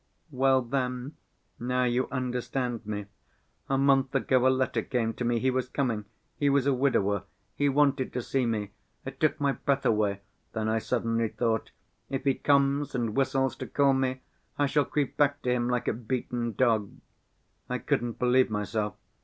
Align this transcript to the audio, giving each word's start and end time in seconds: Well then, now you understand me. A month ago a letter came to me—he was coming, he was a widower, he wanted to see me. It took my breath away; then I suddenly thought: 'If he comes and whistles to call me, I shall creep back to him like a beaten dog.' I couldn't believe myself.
Well 0.31 0.63
then, 0.63 1.15
now 1.59 1.83
you 1.83 2.07
understand 2.09 2.87
me. 2.87 3.05
A 3.69 3.77
month 3.77 4.15
ago 4.15 4.47
a 4.47 4.49
letter 4.49 4.81
came 4.81 5.13
to 5.13 5.23
me—he 5.23 5.51
was 5.51 5.69
coming, 5.69 6.05
he 6.35 6.49
was 6.49 6.65
a 6.65 6.73
widower, 6.73 7.25
he 7.53 7.69
wanted 7.69 8.11
to 8.13 8.23
see 8.23 8.47
me. 8.47 8.71
It 9.05 9.19
took 9.19 9.39
my 9.39 9.51
breath 9.51 9.85
away; 9.85 10.21
then 10.53 10.67
I 10.67 10.79
suddenly 10.79 11.27
thought: 11.27 11.69
'If 12.09 12.23
he 12.23 12.33
comes 12.33 12.95
and 12.95 13.15
whistles 13.15 13.55
to 13.57 13.67
call 13.67 13.93
me, 13.93 14.21
I 14.57 14.65
shall 14.65 14.85
creep 14.85 15.17
back 15.17 15.43
to 15.43 15.51
him 15.51 15.69
like 15.69 15.87
a 15.87 15.93
beaten 15.93 16.53
dog.' 16.53 16.91
I 17.69 17.77
couldn't 17.77 18.17
believe 18.17 18.49
myself. 18.49 18.95